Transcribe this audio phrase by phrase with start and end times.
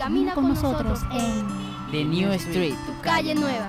[0.00, 1.46] camina con nosotros en
[1.90, 3.68] The New Street, tu calle nueva.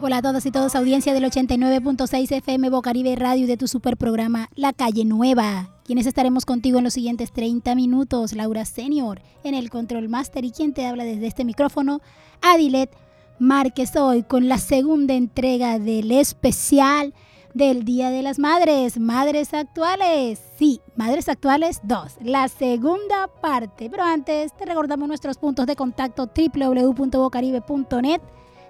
[0.00, 4.48] Hola a todos y todos, audiencia del 89.6 FM Bocaribe Radio de tu super programa
[4.56, 5.68] La Calle Nueva.
[5.84, 10.50] Quienes estaremos contigo en los siguientes 30 minutos, Laura Senior en el Control Master y
[10.50, 12.00] quien te habla desde este micrófono,
[12.42, 12.90] Adilet
[13.38, 17.14] Márquez hoy con la segunda entrega del especial
[17.52, 20.40] del Día de las Madres, Madres Actuales.
[20.58, 23.90] Sí, Madres Actuales 2, la segunda parte.
[23.90, 28.20] Pero antes te recordamos nuestros puntos de contacto www.bocaribe.net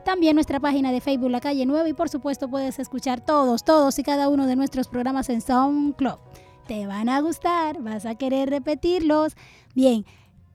[0.05, 3.99] también nuestra página de Facebook La Calle Nueva y por supuesto puedes escuchar todos, todos
[3.99, 6.19] y cada uno de nuestros programas en SoundCloud.
[6.67, 9.35] Te van a gustar, vas a querer repetirlos.
[9.75, 10.05] Bien,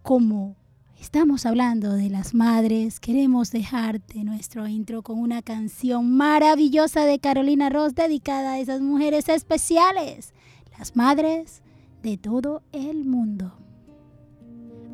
[0.03, 0.55] como
[0.99, 7.69] estamos hablando de las madres, queremos dejarte nuestro intro con una canción maravillosa de Carolina
[7.69, 10.33] Ross dedicada a esas mujeres especiales,
[10.77, 11.61] las madres
[12.03, 13.53] de todo el mundo.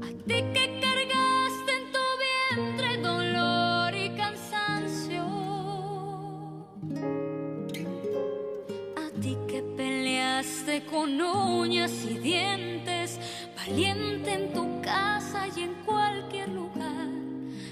[0.02, 2.00] A ti que cargaste en tu
[2.56, 5.24] vientre dolor y cansancio.
[8.96, 12.95] A ti que peleaste con uñas y dientes,
[13.68, 17.10] valiente en tu casa y en cualquier lugar.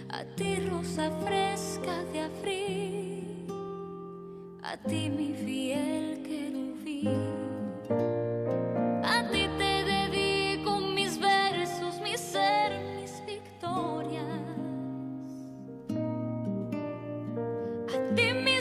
[0.10, 3.48] A ti rosa fresca de abril,
[4.62, 7.10] a ti mi fiel querubín.
[9.04, 14.24] A ti te dedico mis versos, mi ser, mis victorias.
[17.94, 18.53] A ti mis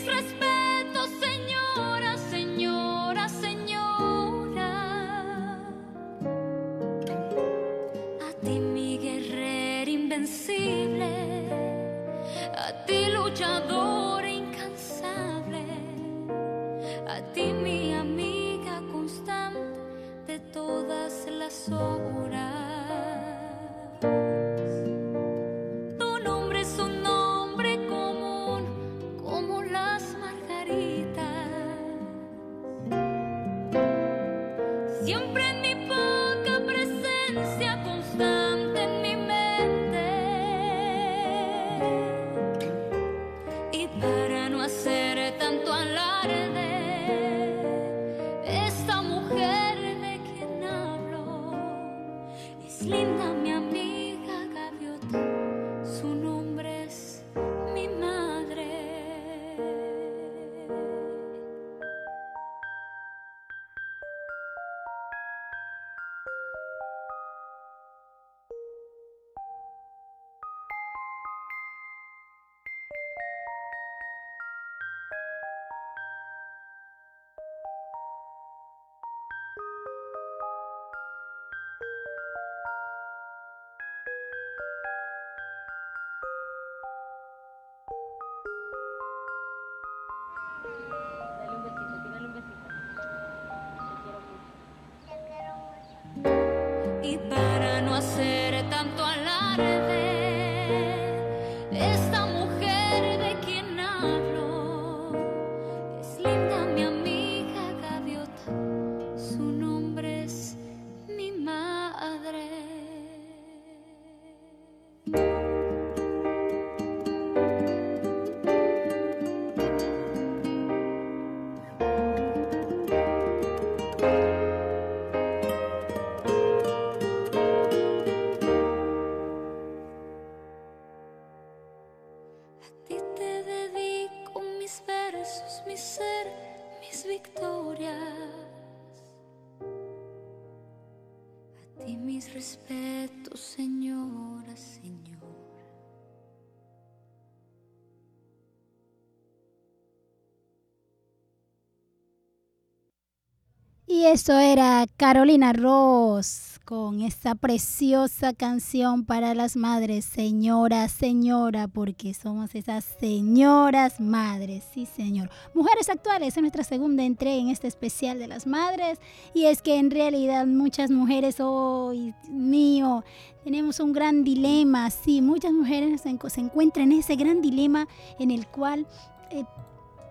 [154.13, 162.55] eso era Carolina Ross con esta preciosa canción para las madres, señora, señora, porque somos
[162.55, 165.31] esas señoras madres, sí señor.
[165.55, 168.99] Mujeres actuales en nuestra segunda entrega en este especial de las madres.
[169.33, 173.05] Y es que en realidad muchas mujeres, hoy mío,
[173.45, 177.89] tenemos un gran dilema, sí, muchas mujeres se encuentran en ese gran dilema
[178.19, 178.87] en el cual,
[179.31, 179.45] eh,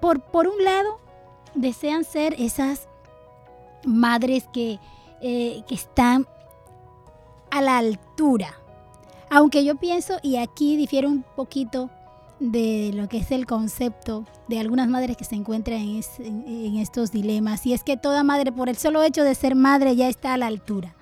[0.02, 1.00] por, por un lado,
[1.54, 2.88] desean ser esas
[3.86, 4.80] madres que,
[5.22, 6.28] eh, que están
[7.50, 8.56] a la altura.
[9.30, 11.90] Aunque yo pienso, y aquí difiero un poquito
[12.42, 17.66] de lo que es el concepto de algunas madres que se encuentran en, estos dilemas.
[17.68, 20.38] Y es que toda madre, por el solo hecho de ser madre, ya está a
[20.38, 20.96] la altura.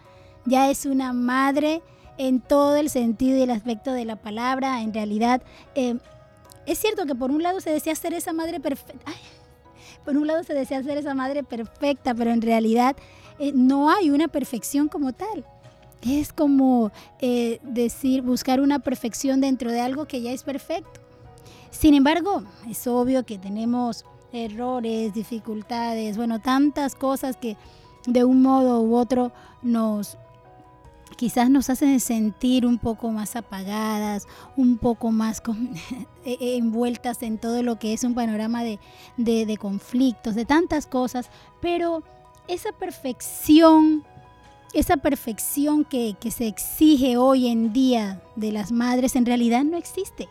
[0.45, 1.81] Ya es una madre
[2.17, 4.81] en todo el sentido y el aspecto de la palabra.
[4.81, 5.41] En realidad,
[5.75, 5.97] eh,
[6.65, 9.11] es cierto que por un lado se desea ser esa madre perfecta.
[10.09, 12.95] Por un lado se desea ser esa madre perfecta, pero en realidad
[13.37, 15.45] eh, no hay una perfección como tal.
[16.01, 16.91] Es como
[17.21, 20.99] eh, decir, buscar una perfección dentro de algo que ya es perfecto.
[21.69, 24.03] Sin embargo, es obvio que tenemos
[24.33, 27.55] errores, dificultades, bueno, tantas cosas que
[28.07, 30.17] de un modo u otro nos
[31.19, 34.25] quizás nos hacen sentir un poco más apagadas,
[34.55, 35.43] un poco más
[36.23, 38.79] e, e, envueltas en todo lo que es un panorama de,
[39.17, 41.29] de conflictos, de tantas cosas,
[41.59, 42.03] pero
[42.47, 44.05] esa perfección
[44.73, 50.29] esa perfección que, se exige hoy en día de las madres en realidad no existe.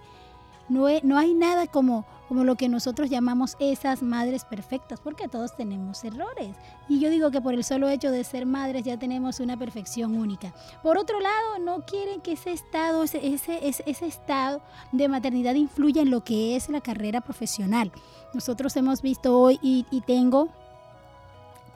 [0.68, 5.56] No, no hay nada como, como lo que nosotros llamamos esas madres perfectas, porque todos
[5.56, 6.54] tenemos errores.
[6.88, 10.16] Y yo digo que por el solo hecho de ser madres ya tenemos una perfección
[10.16, 10.52] única.
[10.82, 14.60] Por otro lado, no quieren que ese estado, ese, ese, ese estado
[14.92, 17.90] de maternidad influya en lo que es la carrera profesional.
[18.34, 20.48] Nosotros hemos visto hoy y, y tengo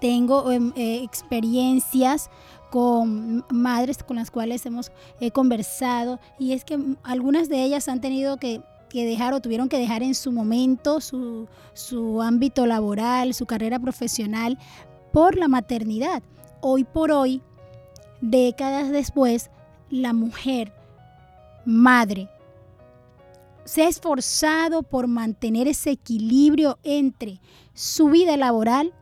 [0.00, 2.28] tengo em, eh, experiencias
[2.72, 4.90] con madres con las cuales hemos
[5.32, 8.62] conversado y es que algunas de ellas han tenido que,
[8.92, 14.58] dejar o tuvieron que dejar en su momento su, su ámbito laboral, su carrera profesional
[15.12, 16.22] por la maternidad.
[16.60, 17.42] Hoy por hoy,
[18.20, 19.50] décadas después,
[19.90, 20.72] la mujer,
[21.64, 22.28] madre,
[23.64, 27.40] se ha esforzado por mantener ese equilibrio entre
[27.74, 28.92] su vida laboral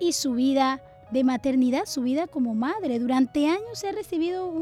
[0.00, 0.80] y su vida
[1.10, 2.98] de maternidad, su vida como madre.
[2.98, 4.52] Durante años ha recibido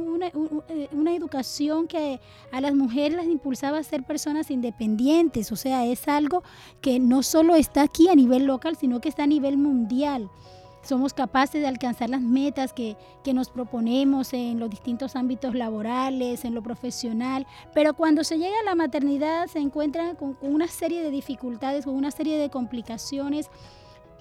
[0.69, 2.21] eh, una, educación que
[2.53, 5.53] a las mujeres las impulsaba a ser personas independientes.
[5.53, 6.43] O sea, es algo
[6.81, 10.31] que no solo está aquí a nivel local, sino que está a nivel mundial.
[10.83, 16.45] Somos capaces de alcanzar las metas que, que nos proponemos en los distintos ámbitos laborales,
[16.45, 21.03] en lo profesional, pero cuando se llega a la maternidad se encuentra con una serie
[21.03, 23.49] de dificultades, con una serie de complicaciones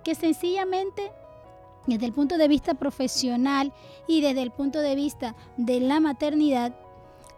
[0.06, 1.12] que sencillamente
[1.88, 3.74] desde el punto de vista profesional
[4.08, 6.74] y desde el punto de vista de la maternidad,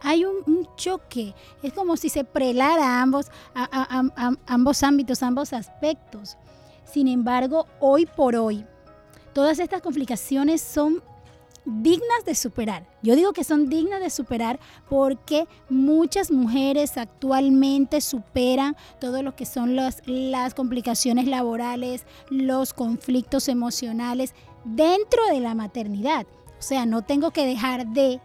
[0.00, 1.34] hay un, choque.
[1.62, 3.26] Es como si se prelara ambos,
[4.46, 6.36] ambos ámbitos, ambos aspectos.
[6.84, 8.64] Sin embargo, hoy por hoy,
[9.32, 11.02] todas estas complicaciones son
[11.66, 12.86] dignas de superar.
[13.02, 14.58] Yo digo que son dignas de superar
[14.88, 24.34] porque muchas mujeres actualmente superan todo lo que son las complicaciones laborales, los conflictos emocionales
[24.64, 26.26] dentro de la maternidad.
[26.58, 28.20] O sea, no tengo que dejar de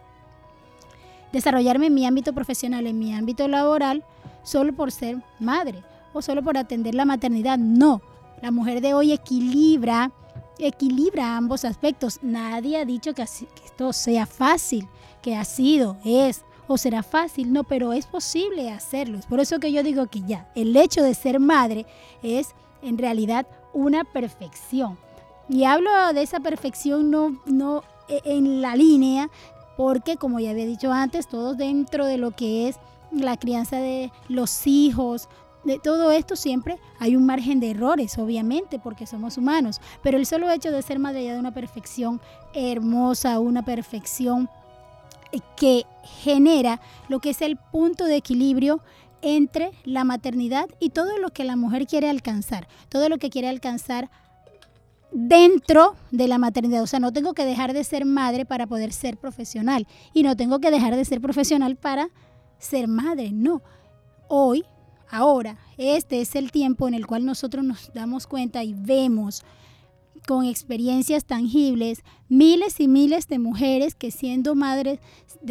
[1.32, 4.04] desarrollarme en mi ámbito profesional, en mi ámbito laboral,
[4.44, 7.58] solo por ser madre o solo por atender la maternidad.
[7.58, 8.02] No,
[8.40, 10.12] la mujer de hoy equilibra
[10.66, 12.18] equilibra ambos aspectos.
[12.22, 14.88] Nadie ha dicho que, esto sea fácil,
[15.20, 19.18] que ha sido, es o será fácil, no, pero es posible hacerlo.
[19.18, 21.86] Es por eso que yo digo que ya, el hecho de ser madre
[22.22, 24.96] es en realidad una perfección.
[25.48, 29.28] Y hablo de esa perfección no, no e, en la línea,
[29.76, 32.76] porque como ya había dicho antes, todos dentro de lo que es
[33.10, 35.28] la crianza de los hijos,
[35.64, 40.26] de todo esto siempre hay un margen de errores, obviamente, porque somos humanos, pero el
[40.26, 42.20] solo hecho de ser madre ya de una perfección
[42.54, 44.48] hermosa, una perfección
[45.56, 48.80] que genera lo que es el punto de equilibrio
[49.22, 53.48] entre la maternidad y todo lo que la mujer quiere alcanzar, todo lo que quiere
[53.48, 54.10] alcanzar
[55.12, 56.82] dentro de la maternidad.
[56.82, 60.36] O sea, no tengo que dejar de ser madre para poder ser profesional y no
[60.36, 62.08] tengo que dejar de ser profesional para
[62.58, 63.62] ser madre, no.
[64.28, 64.64] Hoy
[65.12, 69.44] Ahora, este es el tiempo en el cual nosotros nos damos cuenta y vemos
[70.26, 75.00] con experiencias tangibles miles y miles de mujeres que siendo madres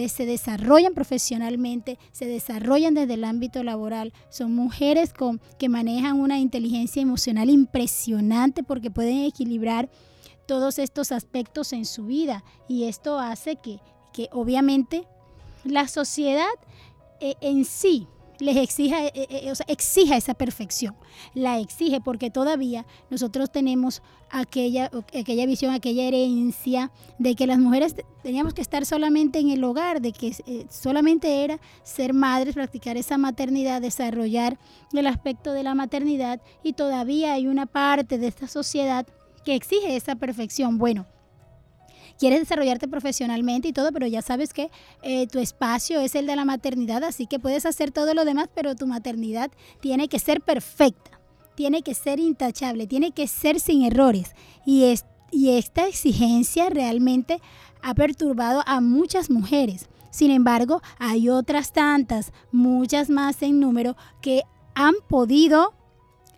[0.07, 4.13] se desarrollan profesionalmente, se desarrollan desde el ámbito laboral.
[4.29, 5.13] Son mujeres
[5.59, 9.91] que manejan una inteligencia emocional impresionante porque pueden equilibrar
[10.47, 13.79] todos estos aspectos en su vida y esto hace que,
[14.11, 15.07] que obviamente
[15.63, 16.49] la sociedad
[17.19, 18.07] eh, en sí
[18.41, 20.95] les exija, eh, eh, eh, exija esa perfección.
[21.33, 27.95] La exige porque todavía nosotros tenemos aquella, aquella visión, aquella herencia de que las mujeres
[28.23, 30.33] teníamos que estar solamente en el hogar, de que
[30.69, 34.57] solamente era ser madres, practicar esa maternidad, desarrollar
[34.91, 39.05] el aspecto de la maternidad y todavía hay una parte de esta sociedad
[39.45, 40.77] que exige esa perfección.
[40.77, 41.05] Bueno,
[42.21, 44.69] quieres desarrollarte profesionalmente y todo, pero ya sabes que
[45.01, 48.47] eh, tu espacio es el de la maternidad, así que puedes hacer todo lo demás,
[48.53, 49.49] pero tu maternidad
[49.79, 51.19] tiene que ser perfecta,
[51.55, 54.35] tiene que ser intachable, tiene que ser sin errores.
[54.67, 54.93] Y,
[55.31, 57.41] y esta exigencia realmente
[57.81, 59.89] ha perturbado a muchas mujeres.
[60.11, 64.43] Sin embargo, hay otras tantas, muchas más en número, que
[64.75, 65.73] han podido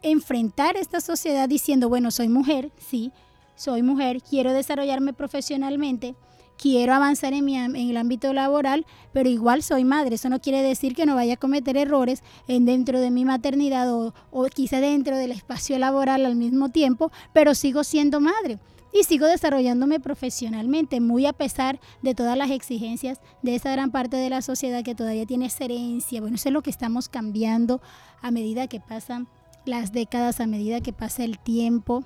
[0.01, 3.11] enfrentar esta sociedad diciendo, bueno, soy mujer, sí,
[3.55, 6.15] soy mujer, quiero desarrollarme profesionalmente,
[6.57, 10.15] quiero avanzar en, mi, en el ámbito laboral, pero igual soy madre.
[10.15, 13.91] Eso no quiere decir que no vaya a cometer errores en dentro de mi maternidad
[13.93, 18.60] o, o quizá dentro del espacio laboral al mismo tiempo, pero sigo siendo madre
[18.93, 24.17] y sigo desarrollándome profesionalmente, muy a pesar de todas las exigencias de esa gran parte
[24.17, 26.22] de la sociedad que todavía tiene herencia.
[26.22, 27.81] Bueno, eso es lo que estamos cambiando
[28.22, 29.27] a medida que pasan
[29.65, 32.03] las décadas, a medida que pasa el tiempo.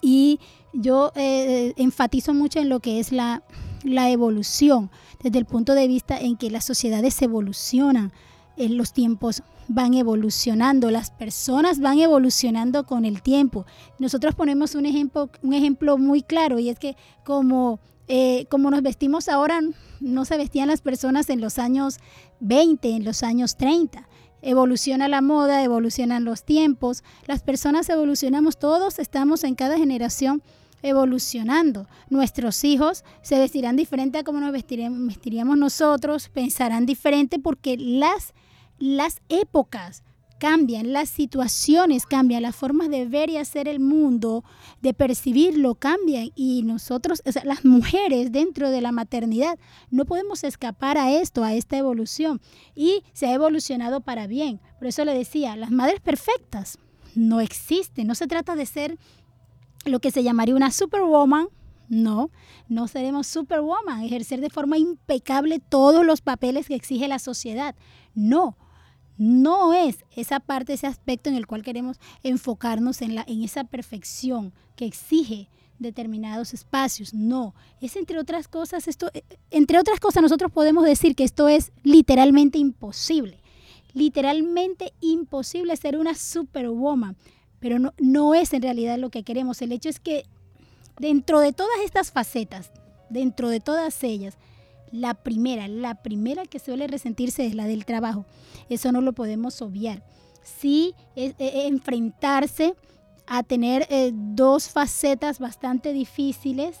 [0.00, 0.40] Y
[0.72, 3.42] yo eh, enfatizo mucho en lo que es la,
[3.84, 4.90] la evolución,
[5.22, 8.12] desde el punto de vista en que las sociedades evolucionan,
[8.56, 13.66] los tiempos van evolucionando, las personas van evolucionando con el tiempo.
[13.98, 17.78] Nosotros ponemos un ejemplo, un ejemplo muy claro y es que como,
[18.08, 19.60] eh, como nos vestimos ahora,
[20.00, 21.98] no se vestían las personas en los años
[22.40, 24.08] 20, en los años 30.
[24.42, 30.42] Evoluciona la moda, evolucionan los tiempos, las personas evolucionamos, todos estamos en cada generación
[30.82, 31.88] evolucionando.
[32.08, 38.34] Nuestros hijos se vestirán diferente a como nos vestiríamos nosotros, pensarán diferente porque las
[38.78, 40.04] las épocas
[40.38, 44.44] cambian, las situaciones cambian, las formas de ver y hacer el mundo,
[44.80, 46.30] de percibirlo cambian.
[46.34, 49.58] Y nosotros, las mujeres dentro de la maternidad,
[49.90, 52.40] no podemos escapar a esto, a esta evolución.
[52.74, 54.60] Y se ha evolucionado para bien.
[54.78, 56.78] Por eso le decía, las madres perfectas
[57.14, 58.98] no existen, no se trata de ser
[59.84, 61.48] lo que se llamaría una superwoman,
[61.88, 62.30] no,
[62.68, 67.74] no seremos superwoman, ejercer de forma impecable todos los papeles que exige la sociedad.
[68.14, 68.56] No,
[69.18, 73.64] no es esa parte, ese aspecto en el cual queremos enfocarnos en, la, en esa
[73.64, 75.48] perfección que exige
[75.78, 77.12] determinados espacios.
[77.14, 81.48] No, es entre otras cosas, esto, eh, entre otras cosas nosotros podemos decir que esto
[81.48, 83.40] es literalmente imposible.
[83.92, 87.16] Literalmente imposible ser una superwoman,
[87.58, 89.60] pero no, no es en realidad lo que queremos.
[89.62, 90.24] El hecho es que
[90.98, 92.70] dentro de todas estas facetas,
[93.08, 94.36] dentro de todas ellas,
[94.92, 98.24] la primera, la primera que suele resentirse es la del trabajo.
[98.68, 100.02] Eso no lo podemos obviar.
[100.42, 102.74] Sí, es, enfrentarse
[103.26, 106.78] a tener eh, dos facetas bastante difíciles.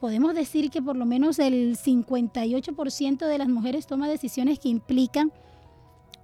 [0.00, 5.32] Podemos decir que por lo menos el 58% de las mujeres toma decisiones que implican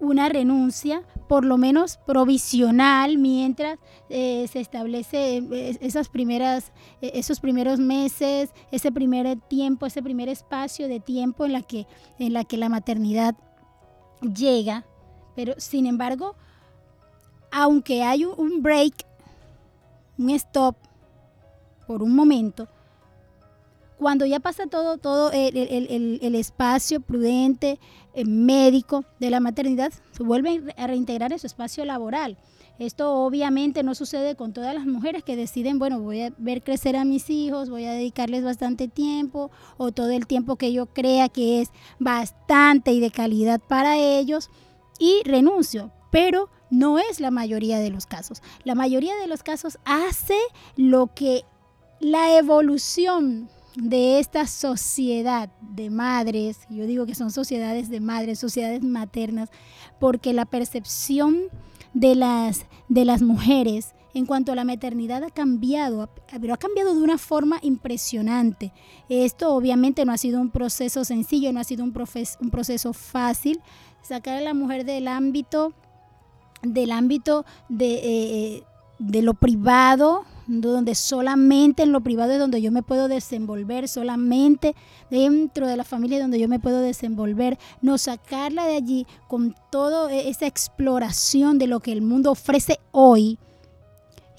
[0.02, 3.78] una renuncia, por lo menos provisional, mientras
[4.10, 10.28] eh, se establece eh, esas primeras, eh, esos primeros meses, ese primer tiempo, ese primer
[10.28, 11.86] espacio de tiempo en la que,
[12.18, 13.36] en la, que la maternidad
[14.20, 14.84] llega.
[15.36, 16.34] Pero sin embargo,
[17.52, 19.06] aunque hay un break,
[20.18, 20.76] un stop
[21.86, 22.66] por un momento,
[24.02, 27.78] cuando ya pasa todo, todo el, espacio prudente,
[28.14, 32.36] eh, médico de la maternidad, se vuelve a reintegrar en su espacio laboral.
[32.80, 36.96] Esto obviamente no sucede con todas las mujeres que deciden, bueno, voy a ver crecer
[36.96, 41.28] a mis hijos, voy a dedicarles bastante tiempo o todo el tiempo que yo crea
[41.28, 44.50] que es bastante y de calidad para ellos
[44.98, 45.92] y renuncio.
[46.10, 48.42] Pero no es la mayoría de los casos.
[48.64, 50.38] La mayoría de los casos hace
[50.76, 51.44] lo que
[52.00, 58.82] la evolución de esta sociedad de madres, yo digo que son sociedades de madres, sociedades
[58.82, 59.50] maternas,
[59.98, 61.38] porque la percepción
[61.94, 66.10] de las, de las mujeres en cuanto a la maternidad ha cambiado,
[66.40, 68.72] pero ha cambiado de una forma impresionante.
[69.08, 71.94] Esto obviamente no ha sido un proceso sencillo, no ha sido un,
[72.40, 73.60] un proceso fácil.
[74.02, 75.72] Sacar a la mujer del ámbito,
[76.62, 78.62] del ámbito de, eh, eh,
[78.98, 84.74] de lo privado, donde solamente en lo privado es donde yo me puedo desenvolver, solamente
[85.10, 90.12] dentro de la familia donde yo me puedo desenvolver, no sacarla de allí con toda
[90.12, 93.38] esa exploración de lo que el mundo ofrece hoy,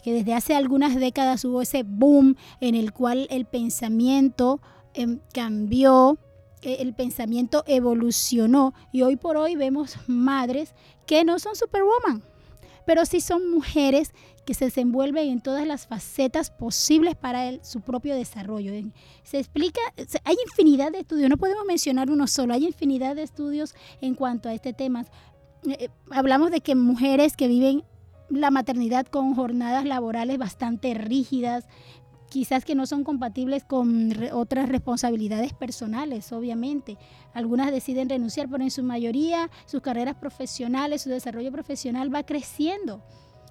[0.03, 4.59] que desde hace algunas décadas hubo ese boom en el cual el pensamiento
[4.93, 6.17] em, cambió,
[6.61, 10.73] e, el pensamiento evolucionó y hoy por hoy vemos madres
[11.05, 12.21] que no son superwoman,
[12.85, 14.11] pero sí son mujeres
[14.45, 18.73] que se desenvuelve en todas las facetas posibles para su propio desarrollo.
[19.23, 19.79] Se explica,
[20.23, 24.49] hay infinidad de estudios, no podemos mencionar uno solo, hay infinidad de estudios en cuanto
[24.49, 25.05] a este tema.
[25.65, 27.83] Eh, eh, hablamos de que mujeres que viven
[28.29, 31.65] la maternidad con jornadas laborales bastante rígidas,
[32.29, 36.97] quizás que no son compatibles con otras responsabilidades personales, obviamente.
[37.33, 43.03] Algunas deciden renunciar, pero en su mayoría sus carreras profesionales, su desarrollo profesional va creciendo.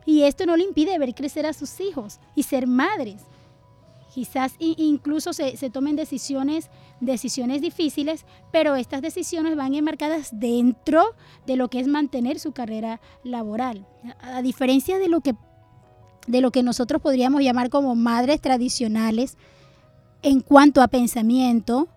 [0.05, 3.23] Y esto no le impide ver crecer a sus hijos y ser madres.
[4.13, 6.69] Quizás incluso se, tomen decisiones,
[7.01, 11.15] decisiones difíciles, pero estas decisiones van enmarcadas dentro
[11.47, 13.87] de lo que es mantener su carrera laboral.
[14.21, 15.35] A diferencia de lo que
[16.27, 19.37] de lo que nosotros podríamos llamar como madres tradicionales
[20.23, 21.89] en cuanto a pensamiento,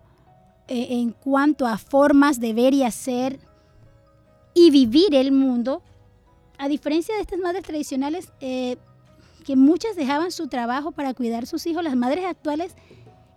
[0.68, 3.38] eh, en cuanto a formas de ver y hacer
[4.52, 5.82] y vivir el mundo,
[6.58, 8.76] a diferencia de estas madres tradicionales, eh,
[9.44, 12.74] que muchas dejaban su trabajo para cuidar sus hijos, las madres actuales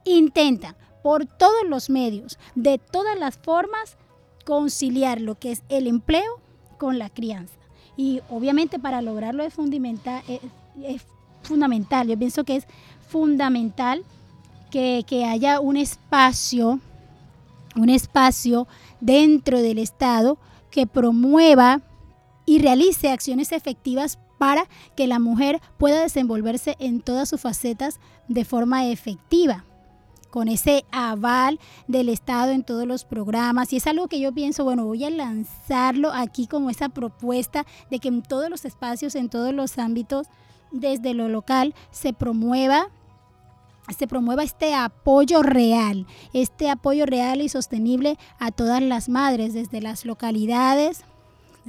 [0.06, 3.98] intentan por todos los medios, de todas las formas,
[4.46, 6.40] conciliar lo que es el empleo
[6.78, 7.54] con la crianza.
[7.96, 10.40] Y obviamente para lograrlo es fundamental, eh,
[10.84, 11.04] es
[11.44, 12.08] fundamental.
[12.08, 12.68] Yo pienso que es
[13.08, 14.04] fundamental
[14.72, 16.80] que, haya un espacio,
[17.76, 18.68] un espacio
[19.02, 20.38] dentro del Estado
[20.72, 21.82] que promueva
[22.50, 28.44] y realice acciones efectivas para que la mujer pueda desenvolverse en todas sus facetas de
[28.44, 29.66] forma efectiva
[30.32, 33.72] con ese aval del Estado en todos los programas.
[33.72, 38.00] Y es algo que yo pienso, bueno, voy a lanzarlo aquí como esa propuesta de
[38.00, 40.26] que en todos los espacios, en todos los ámbitos,
[40.72, 42.88] desde lo local se promueva
[43.96, 49.82] se promueva este apoyo real, este apoyo real y sostenible a todas las madres, desde
[49.82, 51.04] las localidades,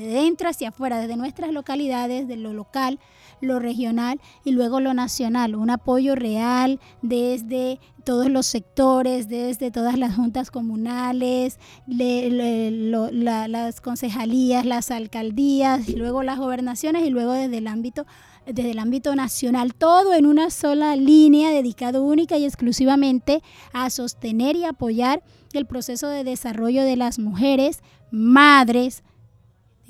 [0.01, 2.99] de dentro hacia afuera, desde nuestras localidades, de lo local,
[3.41, 5.55] lo regional y luego lo nacional.
[5.55, 14.91] Un apoyo real desde todos los sectores, desde todas las juntas comunales, las concejalías, las
[14.91, 18.07] alcaldías, luego las gobernaciones y luego desde el ámbito
[18.47, 23.43] desde el ámbito nacional, todo en una sola línea dedicado única y exclusivamente
[23.73, 29.03] a sostener y apoyar el proceso de desarrollo de las mujeres, madres,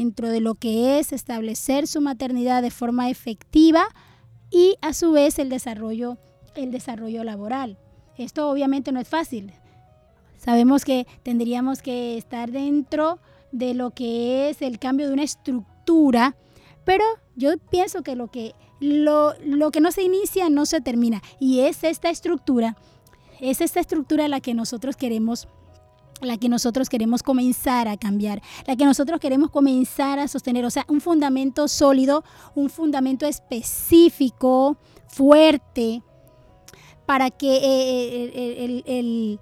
[0.00, 3.84] dentro de lo que es establecer su maternidad de forma efectiva
[4.50, 6.18] y a su vez el desarrollo,
[6.54, 7.78] el desarrollo laboral.
[8.16, 9.52] Esto obviamente no es fácil.
[10.36, 13.18] Sabemos que tendríamos que estar dentro
[13.52, 16.34] de lo que es el cambio de una estructura
[16.84, 17.04] pero
[17.36, 19.34] yo pienso que lo que, lo,
[19.72, 21.22] que no se inicia no se termina.
[21.38, 22.76] Y es esta estructura,
[23.40, 25.48] es esta estructura la que nosotros queremos
[26.20, 30.70] la que nosotros queremos comenzar a cambiar, la que nosotros queremos comenzar a sostener, o
[30.70, 34.76] sea, un fundamento sólido, un fundamento específico,
[35.08, 36.02] fuerte,
[37.06, 39.40] para que eh, eh, el,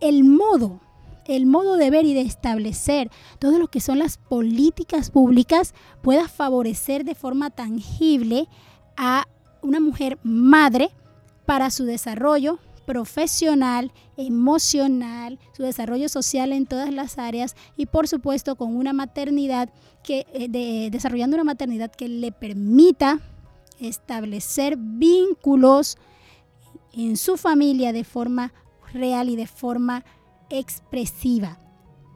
[0.00, 0.80] el modo
[1.28, 6.26] el modo de ver y de establecer todo lo que son las políticas públicas pueda
[6.26, 8.48] favorecer de forma tangible
[8.96, 9.28] a
[9.60, 10.90] una mujer madre
[11.44, 18.56] para su desarrollo profesional, emocional, su desarrollo social en todas las áreas y por supuesto
[18.56, 19.68] con una maternidad
[20.02, 23.20] que eh, desarrollando una maternidad que le permita
[23.78, 25.98] establecer vínculos
[26.94, 28.54] en su familia de forma
[28.94, 30.02] real y de forma
[30.48, 31.60] expresiva.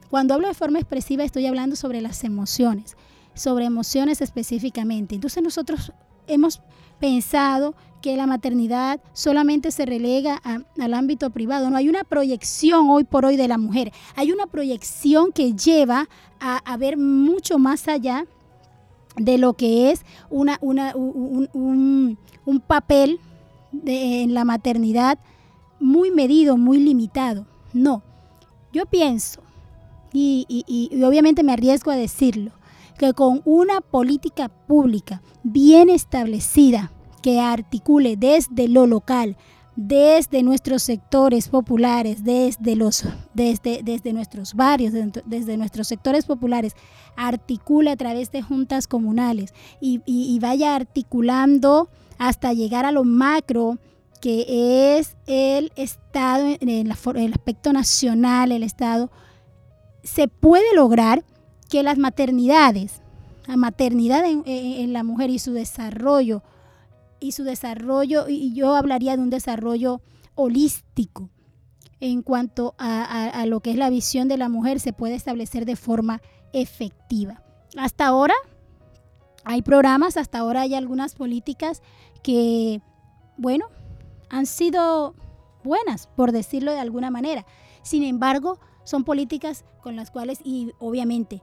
[0.09, 2.97] Cuando hablo de forma expresiva estoy hablando sobre las emociones,
[3.35, 5.13] sobre emociones específicamente.
[5.13, 5.93] Entonces nosotros
[6.27, 6.61] hemos
[6.99, 10.41] pensado que la maternidad solamente se relega
[10.77, 11.69] al ámbito privado.
[11.69, 13.93] No hay una proyección hoy por hoy de la mujer.
[14.15, 16.09] Hay una proyección que lleva
[16.39, 18.25] a, ver mucho más allá
[19.15, 22.17] de lo que es una, un,
[22.67, 23.21] papel
[23.85, 25.17] en la maternidad
[25.79, 27.45] muy medido, muy limitado.
[27.71, 28.03] No,
[28.73, 29.41] yo pienso,
[30.11, 32.51] y, obviamente me arriesgo a decirlo,
[33.03, 39.37] que con una política pública bien establecida que articule desde lo local,
[39.75, 44.93] desde nuestros sectores populares, desde, los, desde, desde nuestros barrios,
[45.25, 46.73] desde, nuestros sectores populares,
[47.15, 53.79] articule a través de juntas comunales y vaya articulando hasta llegar a lo macro
[54.23, 59.11] que es el Estado, en el, aspecto nacional, el Estado,
[60.01, 61.25] se puede lograr
[61.73, 63.01] que las maternidades,
[63.47, 66.43] la maternidad en, la mujer y su desarrollo,
[67.19, 69.99] y su desarrollo, y yo hablaría de un desarrollo
[70.35, 71.31] holístico
[71.99, 75.65] en cuanto a, a, lo que es la visión de la mujer, se puede establecer
[75.65, 76.21] de forma
[76.53, 77.41] efectiva.
[77.75, 78.35] Hasta ahora
[79.43, 81.81] hay programas, hasta ahora hay algunas políticas
[82.21, 82.83] que,
[83.35, 83.65] bueno,
[84.29, 85.15] han sido
[85.63, 87.47] buenas, por decirlo de alguna manera.
[87.81, 91.41] Sin embargo, son políticas con las cuales, y obviamente,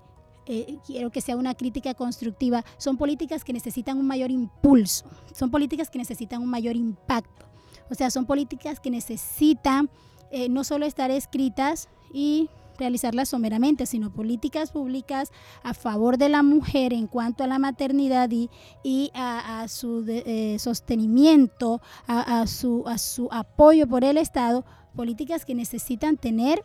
[0.52, 5.50] eh, quiero que sea una crítica constructiva, son políticas que necesitan un mayor impulso, son
[5.50, 7.46] políticas que necesitan un mayor impacto.
[7.88, 9.90] O sea, son políticas que necesitan
[10.32, 15.30] eh, no solo estar escritas y realizarlas someramente, sino políticas públicas
[15.62, 18.50] a favor de la mujer en cuanto a la maternidad y,
[18.82, 24.64] y a, su eh, sostenimiento, a, su, a su apoyo por el Estado,
[24.96, 26.64] políticas que necesitan tener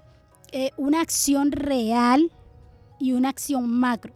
[0.51, 2.31] eh, una acción real
[3.05, 4.13] y una acción macro.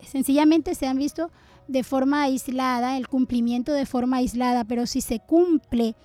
[0.00, 1.32] Sencillamente se han visto
[1.66, 5.96] de forma aislada, el cumplimiento de forma aislada, pero si se cumple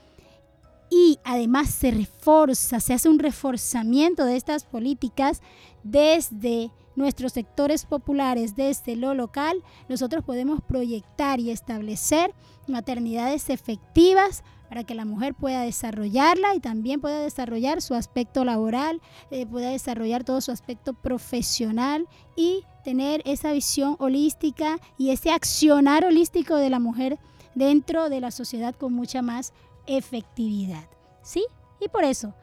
[0.89, 5.41] y además se reforza, se hace un reforzamiento de estas políticas
[5.83, 12.33] desde nuestros sectores populares, desde lo local, nosotros podemos proyectar y establecer
[12.67, 19.01] maternidades efectivas para que la mujer pueda desarrollarla y también pueda desarrollar su aspecto laboral,
[19.31, 26.05] eh, pueda desarrollar todo su aspecto profesional y tener esa visión holística y ese accionar
[26.05, 27.19] holístico de la mujer
[27.55, 29.53] dentro de la sociedad con mucha más
[29.87, 30.85] efectividad.
[31.23, 31.45] ¿Sí?
[31.81, 32.33] Y por eso,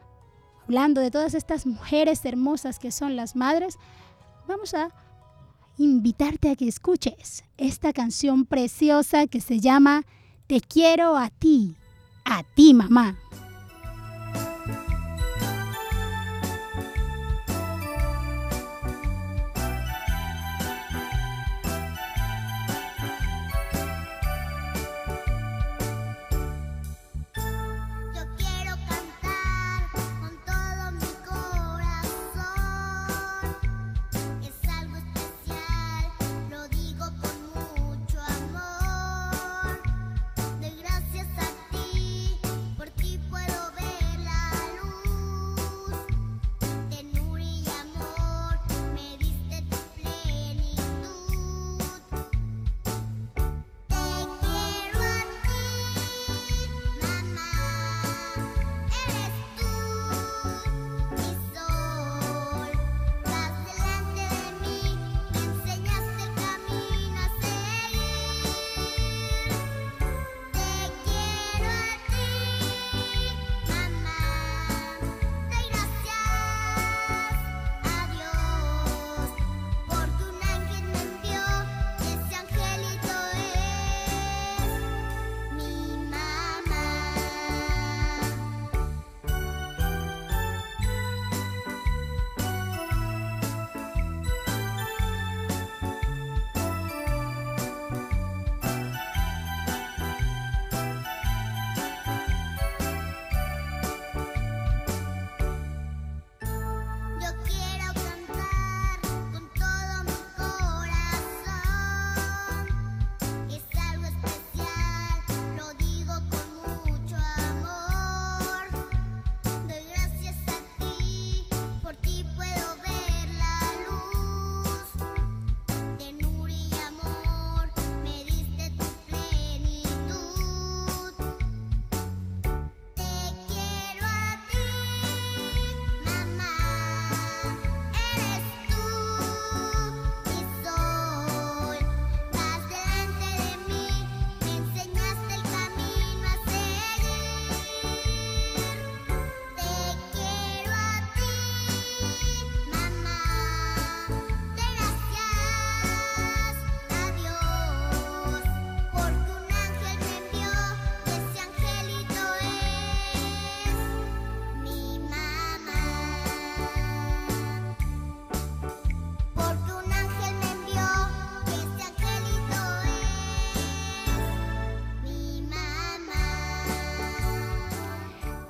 [0.63, 3.77] hablando de todas estas mujeres hermosas que son las madres,
[4.47, 4.89] vamos a
[5.77, 10.03] invitarte a que escuches esta canción preciosa que se llama
[10.47, 11.75] Te quiero a ti,
[12.25, 13.15] a ti mamá.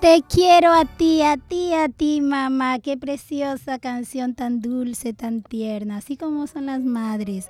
[0.05, 2.77] Te quiero a ti, a ti, a ti, mamá.
[2.77, 5.97] Qué preciosa canción tan dulce, tan tierna.
[5.97, 7.49] Así como son las madres.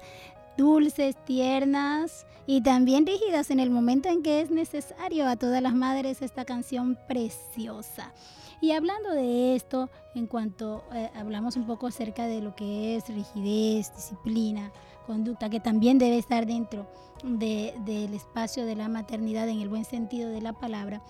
[0.58, 5.76] Dulces, tiernas y también rígidas en el momento en que es necesario a todas las
[5.76, 8.13] madres esta canción preciosa.
[8.62, 13.10] Y hablando de esto, en cuanto eh, hablamos un poco acerca de lo que es
[13.10, 14.72] rigidez, disciplina,
[15.06, 16.88] conducta, que también debe estar dentro
[17.22, 21.02] del espacio de la maternidad en el buen sentido de la palabra,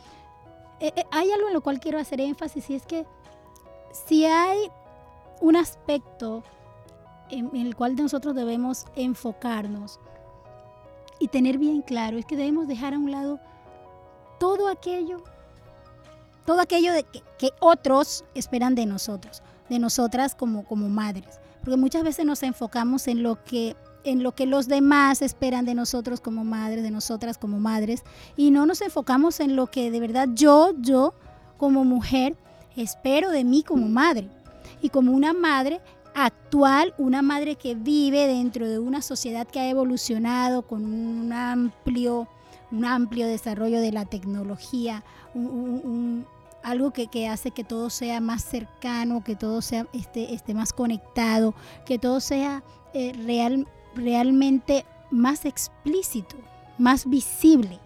[0.80, 3.06] eh, eh, hay algo en lo cual quiero hacer énfasis y es que
[3.92, 4.70] si hay
[5.42, 6.44] un aspecto
[7.30, 10.00] en, el cual nosotros debemos enfocarnos
[11.20, 13.40] y tener bien claro es que debemos dejar a un lado
[14.40, 15.24] todo aquello,
[16.46, 21.40] todo aquello de que, que otros esperan de nosotros, de nosotras como, como madres.
[21.62, 25.74] Porque muchas veces nos enfocamos en lo que en lo que los demás esperan de
[25.74, 28.04] nosotros como madres, de nosotras como madres,
[28.38, 31.14] y no nos enfocamos en lo que de verdad yo, yo
[31.58, 32.38] como mujer,
[32.76, 34.30] espero de mí como madre.
[34.82, 35.82] Y como una madre
[36.14, 42.28] actual, una madre que vive dentro de una sociedad que ha evolucionado con un amplio,
[42.72, 45.04] un amplio desarrollo de la tecnología,
[46.64, 51.54] algo que, hace que todo sea más cercano, que todo sea esté, esté más conectado,
[51.86, 52.64] que todo sea
[52.94, 56.36] eh, real, realmente más explícito,
[56.78, 57.80] más visible.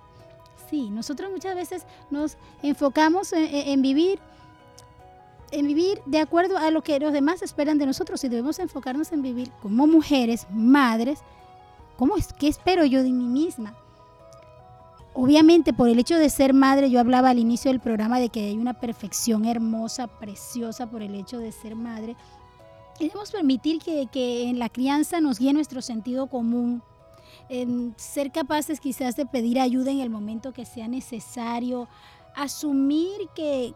[0.70, 4.20] Sí, nosotros muchas veces nos enfocamos en, vivir
[5.52, 9.12] en vivir de acuerdo a lo que los demás esperan de nosotros y debemos enfocarnos
[9.12, 11.20] en vivir como mujeres, madres,
[11.98, 12.34] ¿cómo es?
[12.34, 13.76] ¿Qué espero yo de mí misma?
[15.14, 18.42] Obviamente por el hecho de ser madre, yo hablaba al inicio del programa de que
[18.42, 22.16] hay una perfección hermosa, preciosa por el hecho de ser madre,
[23.00, 26.84] Debemos permitir que, en la crianza nos guíe nuestro sentido común,
[27.48, 31.88] en ser capaces quizás de pedir ayuda en el momento que sea necesario,
[32.36, 33.74] asumir que,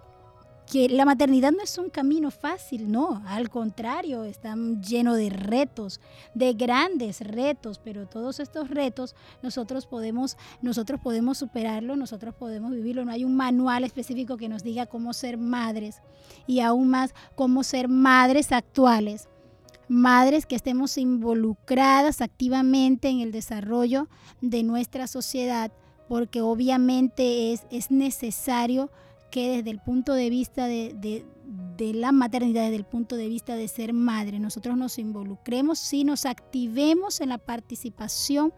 [0.71, 5.99] que la maternidad no es un camino fácil, no, al contrario, está lleno de retos,
[6.34, 13.06] de grandes retos, pero todos estos retos nosotros podemos, nosotros podemos superarlo, nosotros podemos vivirlo,
[13.06, 16.02] no hay un manual específico que nos diga cómo ser madres
[16.47, 19.28] y aún más cómo ser madres actuales.
[19.89, 24.08] Madres que estemos involucradas activamente en el desarrollo
[24.39, 25.73] de nuestra sociedad,
[26.08, 28.89] porque obviamente es, es necesario
[29.34, 31.26] que desde el punto de vista de,
[31.80, 36.28] la maternidad, desde el punto de vista de ser madre, nosotros nos involucremos, si nos
[36.28, 38.54] activemos en la participación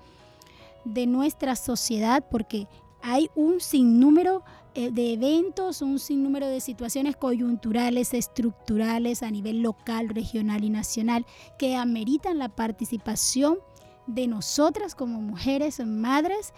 [0.83, 2.67] de nuestra sociedad, porque
[3.01, 10.09] hay un sinnúmero eh, de eventos, un sinnúmero de situaciones coyunturales, estructurales a nivel local,
[10.09, 11.25] regional y nacional
[11.57, 13.59] que ameritan la participación
[14.07, 16.53] de nosotras como mujeres madres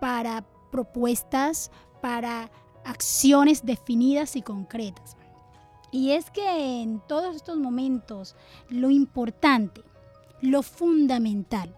[0.00, 1.70] para propuestas,
[2.02, 2.50] para
[2.84, 5.16] acciones definidas y concretas.
[5.92, 8.36] Y es que en todos estos momentos
[8.68, 9.82] lo importante,
[10.40, 11.74] lo fundamental,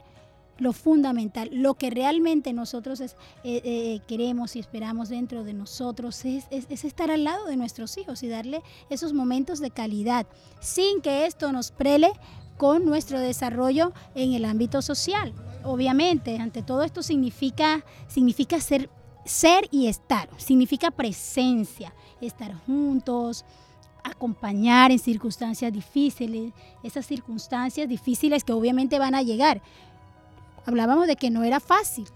[0.58, 6.44] lo fundamental, lo que realmente nosotros eh, eh, queremos y esperamos dentro de nosotros es,
[6.50, 10.26] es, estar al lado de nuestros hijos y darle esos momentos de calidad,
[10.60, 12.12] sin que esto nos prele
[12.58, 15.32] con nuestro desarrollo en el ámbito social.
[15.64, 18.88] Obviamente, ante todo esto significa, significa ser,
[19.24, 23.44] ser y estar, significa presencia, estar juntos,
[24.04, 29.62] acompañar en circunstancias difíciles, esas circunstancias difíciles que obviamente van a llegar,
[30.66, 32.06] hablábamos de que no era fácil,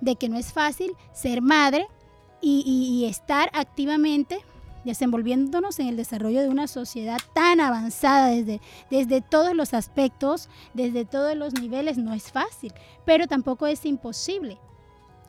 [0.00, 1.86] de que no es fácil ser madre
[2.40, 4.40] y, estar activamente
[4.84, 11.06] desenvolviéndonos en el desarrollo de una sociedad tan avanzada desde, desde todos los aspectos, desde
[11.06, 12.72] todos los niveles, no es fácil,
[13.06, 14.58] pero tampoco es imposible.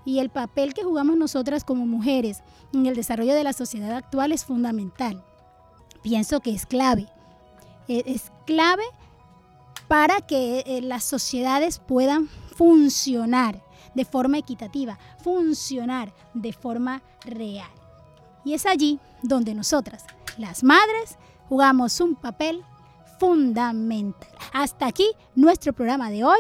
[0.06, 2.41] Y el papel que jugamos nosotras como mujeres
[2.74, 5.24] en el desarrollo de la sociedad actual es fundamental.
[6.04, 7.08] Pienso que es clave.
[7.88, 8.84] E, es clave
[9.88, 13.62] para que eh, las sociedades puedan funcionar
[13.94, 17.70] de forma equitativa, funcionar de forma real.
[18.44, 20.06] Y es allí donde nosotras,
[20.38, 21.18] las madres,
[21.50, 22.63] jugamos un papel
[23.20, 24.30] fundamental.
[24.54, 26.39] Hasta aquí nuestro programa de hoy.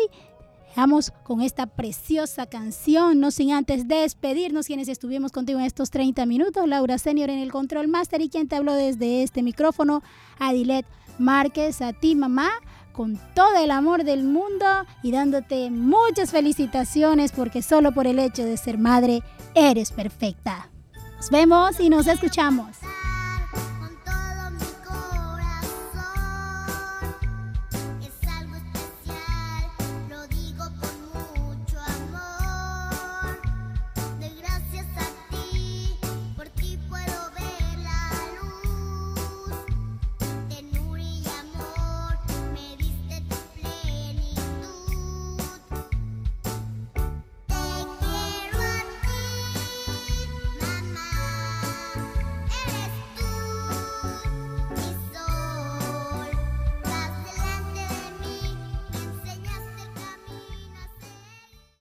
[0.75, 6.25] Dejamos con esta preciosa canción, no sin antes despedirnos quienes estuvimos contigo en estos 30
[6.25, 6.67] minutos.
[6.67, 10.03] Laura Senior en el Control Master y quien te habló desde este micrófono,
[10.37, 10.85] Adilet
[11.17, 12.49] Márquez, a ti mamá
[12.91, 14.65] con todo el amor del mundo
[15.01, 20.69] y dándote muchas felicitaciones porque solo por el hecho de ser madre eres perfecta.
[21.15, 22.75] Nos vemos y nos escuchamos.